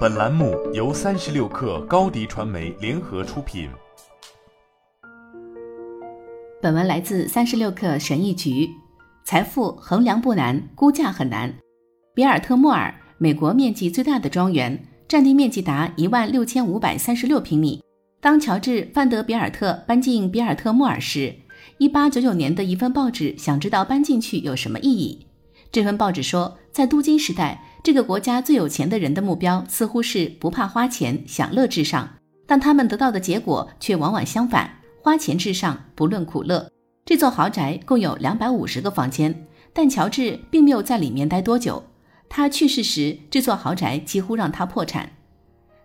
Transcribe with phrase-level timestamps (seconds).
[0.00, 3.70] 本栏目由三十六氪高低传媒联合出品。
[6.60, 8.68] 本文来自三十六氪神译局。
[9.24, 11.54] 财富衡量不难，估价很难。
[12.14, 17.82] 比尔特莫尔，美国面积最大的庄园，占地面积达一万六千五百三十六平米。
[18.20, 21.34] 当乔治·范德比尔特搬进比尔特莫尔时，
[21.78, 25.26] 一八九九年的一份报纸想知道搬进去有什么意义。
[25.72, 32.08] 这份报纸说，在镀金时代，这个国家最有钱的人的目标似乎是不怕花钱、享乐至上，
[32.46, 34.70] 但他们得到的结果却往往相反：
[35.02, 36.70] 花钱至上，不论苦乐。
[37.06, 41.82] 这座豪宅共有两百五十个房间，但乔治并没有在里面待多久。
[42.28, 45.10] 他去世时，这座豪宅几乎让他破产。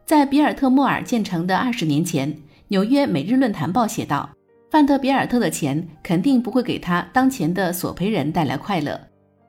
[0.05, 4.29] 在比尔特莫尔建成的二十年前，纽约每日论坛报写道
[4.69, 8.99] ：“范德比尔特的钱肯定不会给他当前的索赔人带来快乐。”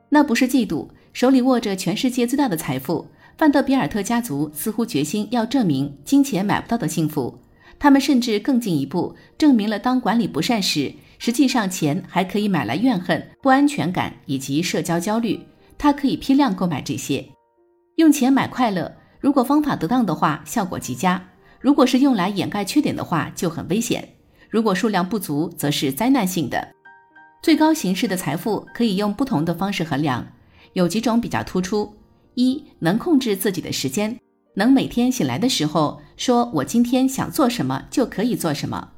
[0.09, 3.07] 那不是嫉妒，手里握着全世界最大的财富，
[3.39, 7.39] 范德比尔特家族似乎决心要证明金钱买不到的幸福。
[7.79, 15.39] 他们甚至更进一步，证明了当管理不善时，实际上钱还可以买来怨恨、不安全感以及社交焦虑。
[15.75, 17.25] 他可以批量购买这些，
[17.95, 18.93] 用钱买快乐。
[19.19, 21.19] 如果方法得当的话，效果极佳；
[21.59, 24.07] 如果是用来掩盖缺点的话，就很危险。
[24.51, 26.75] 如果数量不足，则是灾难性的。
[27.41, 30.23] 最高形式的财富可以用不同的方式衡量，
[30.77, 31.91] 有几种比较突出：
[32.35, 34.15] 一，能控制自己的时间，
[34.53, 38.89] 能每天醒来的时候说“我今天想做什么就可以做什么”。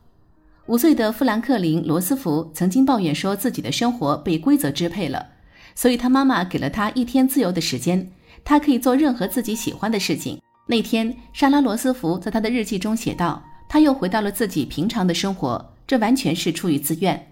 [0.68, 5.26] 五岁的富兰克林·罗斯福曾经抱怨说自己的生活被规则支配了，
[5.74, 8.12] 所以他妈妈给了他一天自由的时间，
[8.44, 10.38] 他可以做任何自己喜欢的事情。
[10.68, 17.26] 那天，莎拉·罗斯福在他的日记中写道：“他又回到了自己平常的生活，这完全是出于自愿。”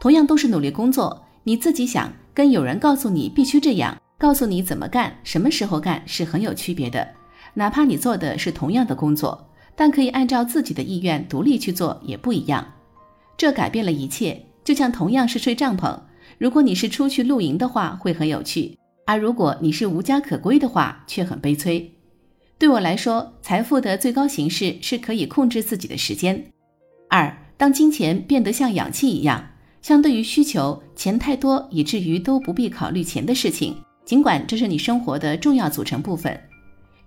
[0.00, 7.06] 同样都是努力工作，你自己想跟有人告诉你必须这样，告诉你怎么干、什么时候干是很有区别的。
[7.54, 12.66] 哪怕你做的是同样的工作，但可以按照自己的意愿独立去做也不一样。
[13.36, 14.46] 这改变了一切。
[14.62, 15.98] 就像同样是睡帐篷，
[16.38, 18.76] 如果你是出去露营的话，会很有趣；
[19.06, 21.92] 而如果你是无家可归的话，却很悲催。
[22.58, 26.52] 对我来说，财富的最高形式是可以控制自己的时间。
[27.08, 29.49] 二，当金钱变得像氧气一样。
[29.82, 36.38] 相对于需求，钱太多以至于都不必考虑钱的事情，尽管这是你生活的重要组成部分。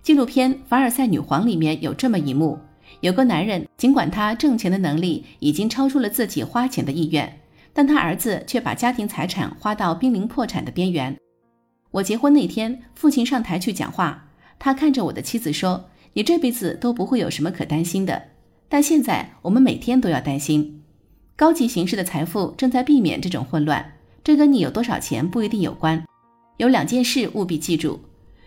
[0.02, 2.58] 纪录片《凡尔赛女皇》里面有这么一幕：
[3.00, 7.40] 有个男人，尽管他挣钱的能力已经超出了自己花钱的意愿，
[7.72, 11.16] 但他儿子却把家庭财产花到濒临破产的边缘。
[11.90, 18.20] 我结婚那天，父亲上台去讲话，他看着我的妻子说：“你这辈子都不会有什么可担心的。”
[18.68, 20.82] 但现在我们每天都要担心。
[21.36, 26.00] 高级形式的财富正在避免这种混乱，这跟你有多少钱不一定有关。
[26.58, 27.98] 有两件事务必记住：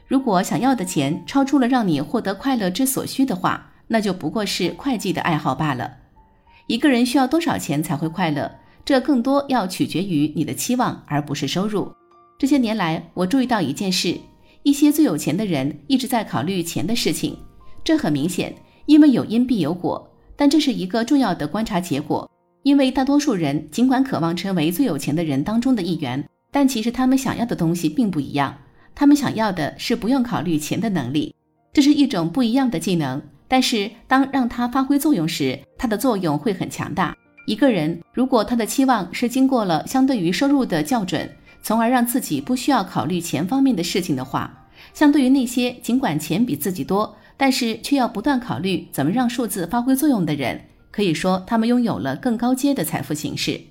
[0.08, 5.97] 如果想要的钱超出了让你获得快乐之所需的话，那就不过是会计的爱好罢了。
[6.68, 8.50] 一个人需要多少钱才会快乐？
[8.86, 11.92] 这更多要取决于你的期望，而不是收入。
[12.40, 14.18] 这些年来，我注意到一件事：
[14.64, 17.38] 一些最有钱的人一直在考虑钱的事情。
[17.84, 18.56] 这很明显，
[18.86, 20.09] 因为有因必有果。
[20.38, 22.30] 但这是一个重要的观察结果。
[22.67, 28.53] 因为大多数人尽管渴望成为最有钱的人当中的一员，但其实他们想要的东西并不一样。
[28.94, 31.33] 他们想要的是不用考虑钱的能力，
[31.72, 33.22] 这是一种不一样的技能。
[33.47, 37.16] 但是当让它发挥作用时，它的作用会很强大。
[37.45, 41.29] 一个人如果他的期望是经过了相对于收入的校准，
[41.63, 50.59] 从而让自己不需要考虑钱方面的事情的话，相对于那些尽管钱比自己多，但是却要不断考虑怎么让数字发挥作用的人。
[50.97, 53.62] 可以说，他们拥有了更高阶的财富形式。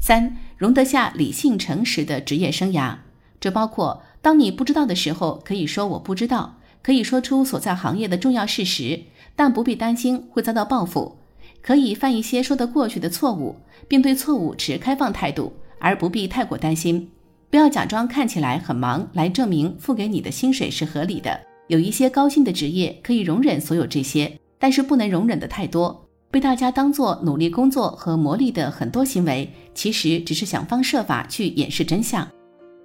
[0.00, 2.98] 三，容得下理性诚实的职业生涯，
[3.40, 9.00] 这包括当你不知道的时候，可以说我不知道，可以说出所在行业的重要事实，
[9.34, 11.16] 但不必担心会遭到报复，
[11.60, 13.56] 可以犯一些说得过去的错误，
[13.88, 17.10] 并对错误持开放态度，而不必太过担心。
[17.50, 21.40] 不要假装看起来很忙来证明付给你的薪水是合理的。
[21.66, 26.03] 有一些高薪的职业可以容忍所有这些，但是不能容忍的太多。
[26.34, 32.28] 被大家当做努力工作和磨砺的很多行为，其实只是想方设法去掩饰真相。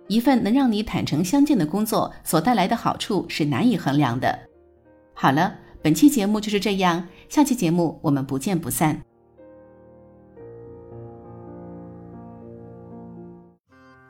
[0.07, 4.37] 一份能让你坦诚相见的工作所带来的好处是难以衡量的。
[5.15, 9.01] 好了，本期节目就是这样，下期节目我们不见不散。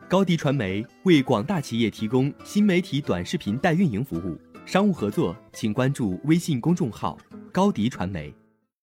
[0.09, 7.18] 高迪传媒为广大企业提供新媒体短视频代运营服务，商务合作请关注微信公众号
[7.53, 8.33] 高迪传媒。